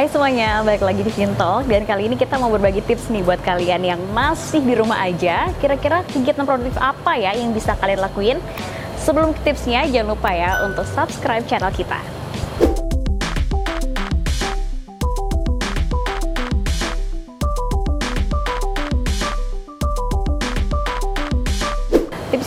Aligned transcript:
Hai 0.00 0.08
semuanya, 0.08 0.64
balik 0.64 0.80
lagi 0.80 1.04
di 1.04 1.12
Fintalk 1.12 1.68
dan 1.68 1.84
kali 1.84 2.08
ini 2.08 2.16
kita 2.16 2.40
mau 2.40 2.48
berbagi 2.48 2.80
tips 2.88 3.12
nih 3.12 3.20
buat 3.20 3.36
kalian 3.44 3.84
yang 3.84 4.00
masih 4.16 4.64
di 4.64 4.72
rumah 4.72 4.96
aja. 4.96 5.52
Kira-kira 5.60 6.00
kegiatan 6.08 6.48
produktif 6.48 6.80
apa 6.80 7.20
ya 7.20 7.36
yang 7.36 7.52
bisa 7.52 7.76
kalian 7.76 8.00
lakuin? 8.00 8.40
Sebelum 8.96 9.36
tipsnya, 9.44 9.84
jangan 9.92 10.16
lupa 10.16 10.32
ya 10.32 10.64
untuk 10.64 10.88
subscribe 10.88 11.44
channel 11.44 11.68
kita. 11.76 12.00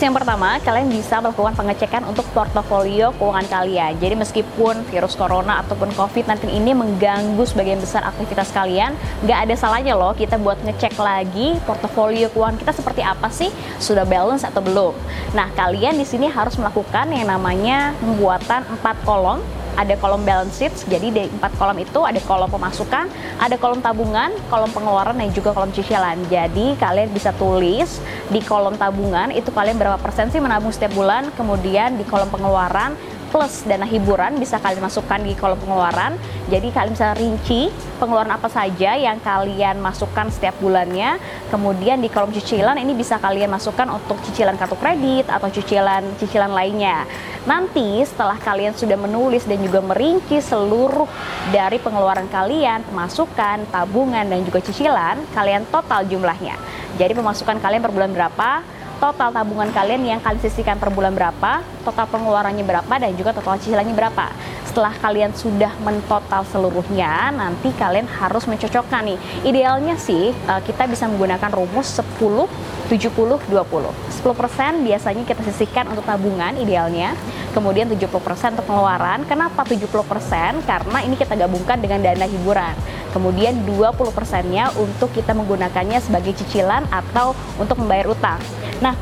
Yang 0.04 0.12
pertama, 0.12 0.60
kalian 0.60 0.92
bisa 0.92 1.16
melakukan 1.24 1.56
pengecekan 1.56 2.04
untuk 2.04 2.28
portofolio 2.36 3.16
keuangan 3.16 3.48
kalian. 3.48 3.96
Jadi 3.96 4.14
meskipun 4.20 4.84
virus 4.92 5.16
corona 5.16 5.64
ataupun 5.64 5.96
COVID-19 5.96 6.52
ini 6.52 6.76
mengganggu 6.76 7.40
sebagian 7.48 7.80
besar 7.80 8.04
aktivitas 8.04 8.52
kalian, 8.52 8.92
nggak 9.24 9.48
ada 9.48 9.54
salahnya 9.56 9.96
loh 9.96 10.12
kita 10.12 10.36
buat 10.36 10.60
ngecek 10.60 11.00
lagi 11.00 11.56
portofolio 11.64 12.28
keuangan 12.28 12.60
kita 12.60 12.72
seperti 12.76 13.00
apa 13.00 13.32
sih, 13.32 13.48
sudah 13.80 14.04
balance 14.04 14.44
atau 14.44 14.60
belum. 14.60 14.92
Nah, 15.32 15.48
kalian 15.56 15.96
di 15.96 16.04
sini 16.04 16.28
harus 16.28 16.60
melakukan 16.60 17.08
yang 17.08 17.32
namanya 17.32 17.96
pembuatan 17.96 18.60
empat 18.76 19.00
kolom 19.08 19.40
ada 19.74 19.94
kolom 19.98 20.22
balance 20.22 20.58
sheet, 20.58 20.74
jadi 20.86 21.10
di 21.10 21.22
empat 21.26 21.54
kolom 21.58 21.78
itu 21.82 22.00
ada 22.02 22.18
kolom 22.22 22.50
pemasukan, 22.50 23.10
ada 23.38 23.56
kolom 23.58 23.82
tabungan, 23.82 24.30
kolom 24.48 24.70
pengeluaran, 24.70 25.18
dan 25.18 25.30
juga 25.34 25.54
kolom 25.54 25.70
cicilan. 25.74 26.18
Jadi 26.30 26.78
kalian 26.78 27.10
bisa 27.10 27.34
tulis 27.36 27.98
di 28.30 28.40
kolom 28.42 28.78
tabungan 28.78 29.34
itu 29.34 29.50
kalian 29.50 29.76
berapa 29.78 29.98
persen 29.98 30.30
sih 30.30 30.38
menabung 30.42 30.70
setiap 30.70 30.94
bulan, 30.94 31.30
kemudian 31.34 31.98
di 31.98 32.04
kolom 32.06 32.30
pengeluaran 32.30 32.94
plus 33.34 33.66
dana 33.66 33.82
hiburan 33.82 34.38
bisa 34.38 34.62
kalian 34.62 34.78
masukkan 34.78 35.18
di 35.18 35.34
kolom 35.34 35.58
pengeluaran. 35.58 36.14
Jadi 36.46 36.70
kalian 36.70 36.94
bisa 36.94 37.18
rinci 37.18 37.66
pengeluaran 37.98 38.30
apa 38.30 38.46
saja 38.46 38.94
yang 38.94 39.18
kalian 39.18 39.82
masukkan 39.82 40.30
setiap 40.30 40.54
bulannya. 40.62 41.18
Kemudian 41.50 41.98
di 41.98 42.06
kolom 42.06 42.30
cicilan 42.30 42.78
ini 42.78 42.94
bisa 42.94 43.18
kalian 43.18 43.50
masukkan 43.50 43.90
untuk 43.90 44.22
cicilan 44.22 44.54
kartu 44.54 44.78
kredit 44.78 45.26
atau 45.26 45.50
cicilan 45.50 46.06
cicilan 46.22 46.54
lainnya. 46.54 47.10
Nanti 47.42 48.06
setelah 48.06 48.38
kalian 48.38 48.78
sudah 48.78 48.94
menulis 48.94 49.42
dan 49.50 49.58
juga 49.58 49.82
merinci 49.82 50.38
seluruh 50.38 51.10
dari 51.50 51.82
pengeluaran 51.82 52.30
kalian, 52.30 52.86
pemasukan, 52.86 53.66
tabungan 53.66 54.30
dan 54.30 54.46
juga 54.46 54.62
cicilan, 54.62 55.18
kalian 55.34 55.66
total 55.74 56.06
jumlahnya. 56.06 56.54
Jadi 56.94 57.10
pemasukan 57.18 57.58
kalian 57.58 57.82
per 57.82 57.90
bulan 57.90 58.14
berapa, 58.14 58.62
total 58.98 59.30
tabungan 59.34 59.70
kalian 59.70 60.02
yang 60.16 60.20
kalian 60.22 60.42
sisihkan 60.42 60.78
per 60.78 60.90
bulan 60.90 61.14
berapa, 61.14 61.62
total 61.82 62.06
pengeluarannya 62.10 62.64
berapa, 62.64 62.94
dan 62.98 63.10
juga 63.18 63.34
total 63.34 63.58
cicilannya 63.58 63.94
berapa. 63.94 64.30
Setelah 64.66 64.94
kalian 64.98 65.30
sudah 65.34 65.70
mentotal 65.82 66.42
seluruhnya, 66.50 67.30
nanti 67.30 67.70
kalian 67.78 68.10
harus 68.10 68.46
mencocokkan 68.50 69.06
nih. 69.06 69.18
Idealnya 69.46 69.94
sih 69.94 70.34
eh, 70.34 70.60
kita 70.66 70.90
bisa 70.90 71.06
menggunakan 71.06 71.50
rumus 71.54 71.94
10 71.98 72.50
70 72.90 73.48
20. 73.48 73.48
10% 73.48 74.86
biasanya 74.86 75.22
kita 75.24 75.40
sisihkan 75.46 75.88
untuk 75.88 76.04
tabungan 76.04 76.52
idealnya, 76.58 77.16
kemudian 77.56 77.88
70% 77.88 78.58
untuk 78.58 78.66
pengeluaran. 78.66 79.24
Kenapa 79.24 79.64
70%? 79.64 80.64
Karena 80.66 80.98
ini 81.06 81.14
kita 81.16 81.38
gabungkan 81.38 81.80
dengan 81.80 82.02
dana 82.02 82.26
hiburan. 82.26 82.76
Kemudian 83.14 83.62
20%-nya 83.62 84.74
untuk 84.74 85.14
kita 85.14 85.38
menggunakannya 85.38 86.02
sebagai 86.02 86.34
cicilan 86.34 86.82
atau 86.90 87.30
untuk 87.62 87.78
membayar 87.78 88.10
utang. 88.10 88.42
Nah, 88.84 88.92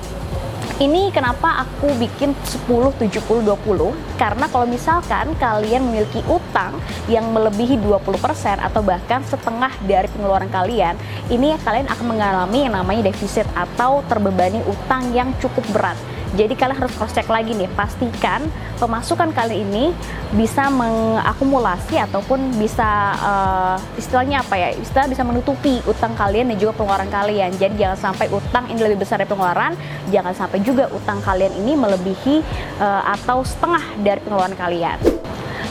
ini 0.79 1.11
kenapa 1.11 1.67
aku 1.67 1.91
bikin 1.99 2.39
10 2.39 3.03
70 3.03 3.43
20 3.43 3.91
karena 4.15 4.47
kalau 4.47 4.63
misalkan 4.63 5.35
kalian 5.43 5.83
memiliki 5.83 6.23
utang 6.31 6.79
yang 7.11 7.27
melebihi 7.35 7.83
20% 7.83 8.63
atau 8.63 8.79
bahkan 8.79 9.27
setengah 9.27 9.75
dari 9.83 10.07
pengeluaran 10.15 10.47
kalian, 10.55 10.95
ini 11.35 11.59
kalian 11.67 11.91
akan 11.91 12.07
mengalami 12.07 12.71
yang 12.71 12.79
namanya 12.79 13.11
defisit 13.11 13.47
atau 13.59 14.07
terbebani 14.07 14.63
utang 14.71 15.11
yang 15.11 15.35
cukup 15.43 15.67
berat. 15.75 15.99
Jadi 16.33 16.57
kalian 16.57 16.81
harus 16.81 16.93
cross 16.97 17.13
check 17.13 17.29
lagi 17.29 17.53
nih, 17.53 17.69
pastikan 17.77 18.41
pemasukan 18.81 19.31
kalian 19.37 19.69
ini 19.69 19.85
bisa 20.33 20.73
mengakumulasi 20.73 22.01
ataupun 22.01 22.57
bisa 22.57 23.15
uh, 23.21 23.77
istilahnya 24.01 24.41
apa 24.41 24.57
ya? 24.57 24.69
Istilah 24.73 25.07
bisa 25.13 25.23
menutupi 25.23 25.85
utang 25.85 26.17
kalian 26.17 26.51
dan 26.51 26.57
juga 26.57 26.73
pengeluaran 26.81 27.13
kalian. 27.13 27.53
Jadi 27.61 27.77
jangan 27.77 27.99
sampai 28.11 28.27
utang 28.33 28.65
ini 28.73 28.81
lebih 28.81 29.05
besar 29.05 29.21
dari 29.21 29.29
pengeluaran, 29.29 29.77
jangan 30.09 30.33
sampai 30.33 30.59
juga 30.65 30.89
utang 30.89 31.21
kalian 31.21 31.53
ini 31.61 31.77
melebihi 31.77 32.41
uh, 32.81 33.13
atau 33.13 33.45
setengah 33.45 33.85
dari 34.01 34.21
pengeluaran 34.25 34.57
kalian. 34.57 35.22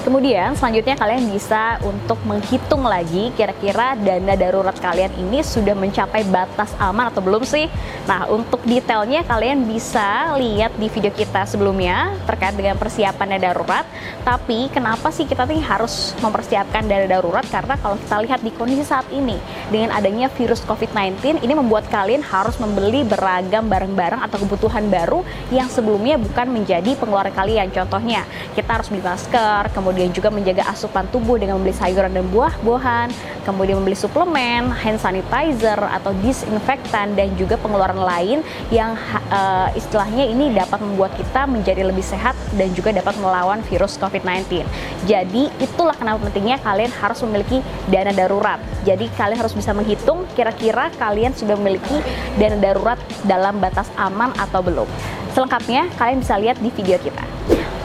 Kemudian 0.02 0.58
selanjutnya 0.58 0.98
kalian 0.98 1.30
bisa 1.30 1.78
untuk 1.86 2.18
menghitung 2.26 2.82
lagi 2.82 3.30
kira-kira 3.38 3.94
dana 3.94 4.34
darurat 4.34 4.74
kalian 4.74 5.14
ini 5.14 5.46
sudah 5.46 5.78
mencapai 5.78 6.26
batas 6.26 6.74
aman 6.82 7.14
atau 7.14 7.22
belum 7.22 7.46
sih. 7.46 7.70
Nah 8.10 8.26
untuk 8.26 8.66
detailnya 8.66 9.22
kalian 9.22 9.62
bisa 9.70 10.34
lihat 10.42 10.74
di 10.82 10.90
video 10.90 11.14
kita 11.14 11.46
sebelumnya 11.46 12.18
terkait 12.26 12.58
dengan 12.58 12.82
persiapan 12.82 13.38
dana 13.38 13.54
darurat. 13.54 13.86
Tapi 14.26 14.74
kenapa 14.74 15.14
sih 15.14 15.30
kita 15.30 15.46
nih 15.46 15.62
harus 15.62 16.18
mempersiapkan 16.18 16.82
dana 16.82 17.06
darurat? 17.06 17.46
Karena 17.46 17.78
kalau 17.78 18.02
kita 18.02 18.18
lihat 18.26 18.42
di 18.42 18.50
kondisi 18.58 18.82
saat 18.82 19.06
ini 19.14 19.38
dengan 19.70 19.94
adanya 19.94 20.34
virus 20.34 20.66
COVID-19 20.66 21.46
ini 21.46 21.54
membuat 21.54 21.86
kalian 21.94 22.26
harus 22.26 22.58
membeli 22.58 23.06
beragam 23.06 23.70
barang-barang 23.70 24.26
atau 24.26 24.42
kebutuhan 24.42 24.90
baru 24.90 25.22
yang 25.54 25.70
sebelumnya 25.70 26.18
bukan 26.18 26.50
menjadi 26.50 26.98
pengeluaran 26.98 27.38
kalian. 27.38 27.70
Contohnya 27.70 28.26
kita 28.58 28.82
harus 28.82 28.90
beli 28.90 29.06
masker, 29.06 29.70
kemudian 29.78 29.91
kemudian 29.92 30.16
juga 30.16 30.32
menjaga 30.32 30.64
asupan 30.72 31.04
tubuh 31.12 31.36
dengan 31.36 31.60
membeli 31.60 31.76
sayuran 31.76 32.16
dan 32.16 32.24
buah-buahan, 32.32 33.12
kemudian 33.44 33.76
membeli 33.76 34.00
suplemen, 34.00 34.72
hand 34.72 35.04
sanitizer 35.04 35.76
atau 35.76 36.16
disinfektan 36.24 37.12
dan 37.12 37.28
juga 37.36 37.60
pengeluaran 37.60 38.00
lain 38.00 38.40
yang 38.72 38.96
uh, 39.28 39.68
istilahnya 39.76 40.32
ini 40.32 40.56
dapat 40.56 40.80
membuat 40.80 41.12
kita 41.20 41.44
menjadi 41.44 41.84
lebih 41.84 42.08
sehat 42.08 42.40
dan 42.56 42.72
juga 42.72 42.96
dapat 42.96 43.20
melawan 43.20 43.60
virus 43.68 44.00
COVID-19. 44.00 44.64
Jadi 45.12 45.52
itulah 45.60 46.00
kenapa 46.00 46.24
pentingnya 46.24 46.64
kalian 46.64 46.96
harus 46.96 47.20
memiliki 47.28 47.60
dana 47.92 48.16
darurat. 48.16 48.64
Jadi 48.88 49.12
kalian 49.20 49.44
harus 49.44 49.52
bisa 49.52 49.76
menghitung 49.76 50.24
kira-kira 50.40 50.88
kalian 50.96 51.36
sudah 51.36 51.60
memiliki 51.60 52.00
dana 52.40 52.56
darurat 52.56 52.96
dalam 53.28 53.60
batas 53.60 53.92
aman 54.00 54.32
atau 54.40 54.64
belum. 54.64 54.88
Selengkapnya 55.36 55.92
kalian 56.00 56.24
bisa 56.24 56.40
lihat 56.40 56.56
di 56.64 56.72
video 56.72 56.96
kita. 56.96 57.31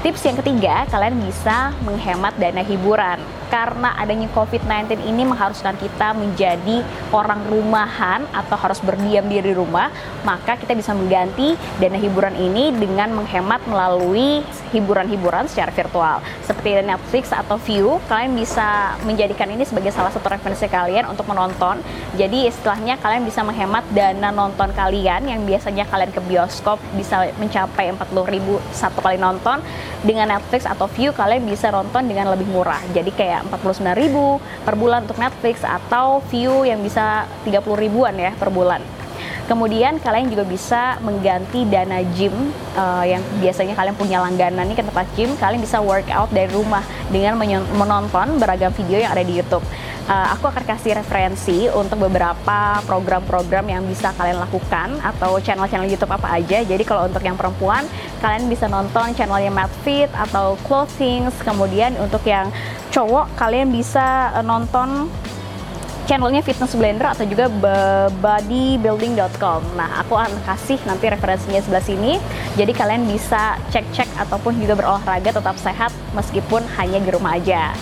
Tips 0.06 0.22
yang 0.22 0.38
ketiga, 0.38 0.86
kalian 0.86 1.18
bisa 1.18 1.74
menghemat 1.82 2.30
dana 2.38 2.62
hiburan 2.62 3.18
karena 3.48 3.94
adanya 3.98 4.26
COVID-19 4.34 5.02
ini 5.06 5.22
mengharuskan 5.22 5.78
kita 5.78 6.14
menjadi 6.16 6.82
orang 7.14 7.42
rumahan 7.46 8.26
atau 8.34 8.56
harus 8.58 8.78
berdiam 8.82 9.26
diri 9.26 9.54
rumah, 9.54 9.90
maka 10.26 10.58
kita 10.58 10.74
bisa 10.74 10.92
mengganti 10.92 11.54
dana 11.78 11.98
hiburan 11.98 12.34
ini 12.34 12.74
dengan 12.74 13.14
menghemat 13.14 13.62
melalui 13.68 14.42
hiburan-hiburan 14.74 15.46
secara 15.46 15.70
virtual. 15.70 16.18
Seperti 16.42 16.82
Netflix 16.82 17.30
atau 17.30 17.56
View, 17.62 17.98
kalian 18.10 18.34
bisa 18.34 18.98
menjadikan 19.06 19.48
ini 19.50 19.62
sebagai 19.62 19.94
salah 19.94 20.10
satu 20.10 20.26
referensi 20.28 20.66
kalian 20.66 21.06
untuk 21.08 21.26
menonton. 21.30 21.80
Jadi 22.18 22.50
istilahnya 22.50 22.98
kalian 22.98 23.22
bisa 23.24 23.42
menghemat 23.46 23.86
dana 23.94 24.34
nonton 24.34 24.70
kalian 24.74 25.26
yang 25.26 25.40
biasanya 25.46 25.86
kalian 25.88 26.10
ke 26.10 26.20
bioskop 26.24 26.82
bisa 26.98 27.30
mencapai 27.38 27.94
40.000 27.94 28.74
satu 28.74 28.98
kali 29.00 29.16
nonton. 29.20 29.62
Dengan 30.06 30.38
Netflix 30.38 30.68
atau 30.68 30.86
View 30.90 31.10
kalian 31.10 31.42
bisa 31.46 31.70
nonton 31.72 32.06
dengan 32.06 32.30
lebih 32.30 32.46
murah. 32.50 32.78
Jadi 32.94 33.10
kayak 33.10 33.35
kayak 33.36 33.52
49.000 33.52 34.64
per 34.64 34.74
bulan 34.80 35.04
untuk 35.04 35.20
Netflix 35.20 35.60
atau 35.60 36.24
view 36.32 36.64
yang 36.64 36.80
bisa 36.80 37.28
30 37.44 37.60
ribuan 37.76 38.16
ya 38.16 38.32
per 38.32 38.48
bulan. 38.48 38.80
Kemudian 39.46 40.02
kalian 40.02 40.26
juga 40.26 40.42
bisa 40.42 40.98
mengganti 41.06 41.62
dana 41.70 42.02
gym 42.18 42.34
uh, 42.74 43.06
yang 43.06 43.22
biasanya 43.38 43.78
kalian 43.78 43.94
punya 43.94 44.18
langganan 44.18 44.66
nih 44.66 44.74
ke 44.74 44.82
tempat 44.82 45.06
gym, 45.14 45.38
kalian 45.38 45.62
bisa 45.62 45.78
workout 45.78 46.34
dari 46.34 46.50
rumah 46.50 46.82
dengan 47.14 47.38
menonton 47.78 48.42
beragam 48.42 48.74
video 48.74 48.98
yang 48.98 49.14
ada 49.14 49.22
di 49.22 49.38
YouTube 49.38 49.62
uh, 50.06 50.26
aku 50.34 50.48
akan 50.50 50.64
kasih 50.64 50.98
referensi 50.98 51.66
untuk 51.70 52.06
beberapa 52.06 52.80
program-program 52.86 53.66
yang 53.66 53.82
bisa 53.84 54.14
kalian 54.14 54.38
lakukan 54.40 54.98
atau 55.02 55.38
channel-channel 55.42 55.90
YouTube 55.90 56.14
apa 56.14 56.38
aja. 56.38 56.62
Jadi 56.62 56.82
kalau 56.86 57.06
untuk 57.10 57.22
yang 57.22 57.34
perempuan, 57.34 57.84
kalian 58.22 58.46
bisa 58.46 58.70
nonton 58.70 59.12
channelnya 59.14 59.68
Fit 59.82 60.10
atau 60.14 60.54
Clothings. 60.64 61.34
Kemudian 61.42 61.98
untuk 61.98 62.22
yang 62.24 62.50
cowok, 62.96 63.36
kalian 63.36 63.68
bisa 63.68 64.32
uh, 64.32 64.40
nonton 64.40 65.12
channelnya 66.08 66.40
Fitness 66.40 66.72
Blender 66.78 67.10
atau 67.12 67.26
juga 67.26 67.50
bodybuilding.com. 68.22 69.60
Nah, 69.74 70.00
aku 70.00 70.14
akan 70.14 70.32
kasih 70.46 70.78
nanti 70.86 71.10
referensinya 71.10 71.60
sebelah 71.60 71.82
sini. 71.82 72.16
Jadi 72.54 72.72
kalian 72.72 73.04
bisa 73.10 73.58
cek-cek 73.74 74.06
ataupun 74.16 74.54
juga 74.56 74.78
berolahraga 74.78 75.34
tetap 75.34 75.58
sehat 75.58 75.90
meskipun 76.14 76.62
hanya 76.78 77.02
di 77.02 77.10
rumah 77.10 77.36
aja. 77.36 77.74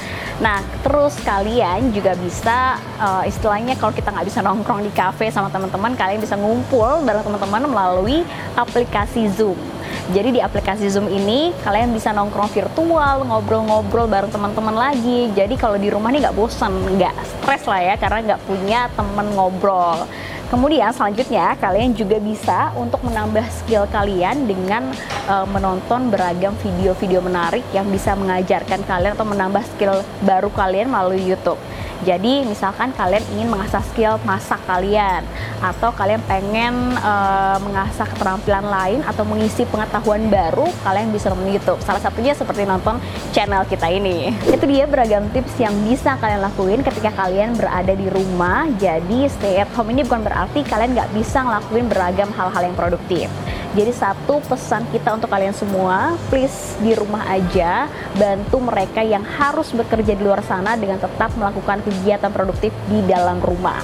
Nah, 0.43 0.65
terus 0.83 1.15
kalian 1.23 1.95
juga 1.95 2.19
bisa 2.19 2.81
uh, 2.99 3.23
istilahnya 3.23 3.79
kalau 3.79 3.95
kita 3.95 4.11
nggak 4.11 4.27
bisa 4.27 4.43
nongkrong 4.43 4.83
di 4.83 4.91
cafe 4.91 5.31
sama 5.31 5.47
teman-teman, 5.53 5.95
kalian 5.95 6.19
bisa 6.19 6.35
ngumpul 6.35 7.05
bareng 7.07 7.23
teman-teman 7.23 7.71
melalui 7.71 8.27
aplikasi 8.59 9.31
Zoom. 9.31 9.74
Jadi 10.13 10.37
di 10.37 10.41
aplikasi 10.45 10.85
Zoom 10.93 11.09
ini 11.09 11.57
kalian 11.65 11.89
bisa 11.97 12.13
nongkrong 12.13 12.53
virtual, 12.53 13.25
ngobrol-ngobrol 13.25 14.05
bareng 14.05 14.29
teman-teman 14.29 14.77
lagi. 14.77 15.33
Jadi 15.33 15.57
kalau 15.57 15.81
di 15.81 15.89
rumah 15.89 16.13
nih 16.13 16.29
nggak 16.29 16.37
bosan, 16.37 16.77
nggak 17.01 17.15
stres 17.25 17.65
lah 17.65 17.81
ya 17.81 17.95
karena 17.97 18.35
nggak 18.35 18.43
punya 18.45 18.93
temen 18.93 19.33
ngobrol. 19.33 20.05
Kemudian 20.53 20.93
selanjutnya 20.93 21.57
kalian 21.57 21.97
juga 21.97 22.21
bisa 22.21 22.69
untuk 22.77 23.01
menambah 23.01 23.49
skill 23.49 23.89
kalian 23.89 24.45
dengan 24.45 24.93
uh, 25.25 25.49
menonton 25.49 26.13
beragam 26.13 26.53
video-video 26.61 27.25
menarik 27.25 27.65
yang 27.73 27.89
bisa 27.89 28.13
mengajarkan 28.13 28.85
kalian 28.85 29.17
atau 29.17 29.25
menambah 29.25 29.65
skill 29.73 30.05
baru 30.21 30.53
kalian 30.53 30.93
melalui 30.93 31.25
YouTube. 31.25 31.57
Jadi 32.03 32.43
misalkan 32.43 32.91
kalian 32.99 33.23
ingin 33.39 33.49
mengasah 33.49 33.85
skill 33.87 34.19
masak 34.27 34.59
kalian 34.67 35.23
atau 35.63 35.95
kalian 35.95 36.19
pengen 36.27 36.75
uh, 36.99 37.57
mengasah 37.63 38.05
keterampilan 38.11 38.67
lain 38.67 39.01
atau 39.07 39.23
mengisi 39.23 39.63
pengetahuan 39.71 40.27
baru, 40.27 40.67
kalian 40.83 41.15
bisa 41.15 41.31
nonton 41.31 41.55
YouTube. 41.55 41.79
Salah 41.87 42.03
satunya 42.03 42.35
seperti 42.35 42.67
nonton 42.67 42.99
channel 43.31 43.63
kita 43.71 43.87
ini. 43.87 44.35
Itu 44.51 44.67
dia 44.67 44.91
beragam 44.91 45.31
tips 45.31 45.55
yang 45.63 45.73
bisa 45.87 46.19
kalian 46.19 46.43
lakuin 46.43 46.81
ketika 46.83 47.15
kalian 47.15 47.55
berada 47.55 47.95
di 47.95 48.11
rumah. 48.11 48.67
Jadi 48.77 49.31
stay 49.31 49.63
at 49.63 49.71
home 49.79 49.95
ini 49.95 50.03
bukan 50.03 50.27
berarti 50.27 50.67
kalian 50.67 50.99
nggak 50.99 51.11
bisa 51.15 51.47
ngelakuin 51.47 51.87
beragam 51.87 52.29
hal-hal 52.35 52.63
yang 52.67 52.77
produktif. 52.77 53.31
Jadi 53.75 53.91
satu 53.91 54.39
pesan 54.47 54.87
kita 54.95 55.19
untuk 55.19 55.27
kalian 55.27 55.51
semua, 55.51 56.15
please 56.31 56.79
di 56.79 56.95
rumah 56.95 57.27
aja 57.27 57.91
bantu 58.15 58.63
mereka 58.63 59.03
yang 59.03 59.27
harus 59.27 59.75
bekerja 59.75 60.15
di 60.15 60.23
luar 60.23 60.47
sana 60.47 60.79
dengan 60.79 61.03
tetap 61.03 61.35
melakukan 61.35 61.83
kegiatan 61.83 62.31
produktif 62.31 62.71
di 62.87 63.03
dalam 63.03 63.43
rumah. 63.43 63.83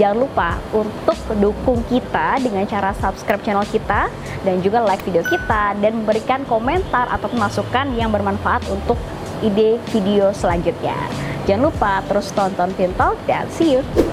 Jangan 0.00 0.16
lupa 0.24 0.56
untuk 0.72 1.18
dukung 1.36 1.84
kita 1.92 2.40
dengan 2.40 2.64
cara 2.64 2.96
subscribe 2.96 3.44
channel 3.44 3.68
kita 3.68 4.08
dan 4.40 4.56
juga 4.64 4.80
like 4.80 5.04
video 5.04 5.20
kita 5.28 5.76
dan 5.76 6.00
memberikan 6.00 6.40
komentar 6.48 7.04
atau 7.12 7.28
masukan 7.36 7.92
yang 7.92 8.08
bermanfaat 8.08 8.64
untuk 8.72 8.96
ide 9.44 9.76
video 9.92 10.32
selanjutnya. 10.32 10.96
Jangan 11.44 11.68
lupa 11.68 12.00
terus 12.08 12.32
tonton 12.32 12.72
Tintalk 12.72 13.20
dan 13.28 13.44
see 13.52 13.76
you! 13.76 14.09